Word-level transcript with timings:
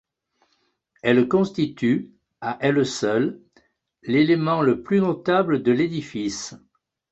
Elles 1.03 1.27
constituent, 1.27 2.09
à 2.39 2.57
elles 2.61 2.87
seules, 2.87 3.39
l'élément 4.01 4.63
le 4.63 4.81
plus 4.81 4.99
notable 4.99 5.61
de 5.61 5.71
l'édifice. 5.71 6.55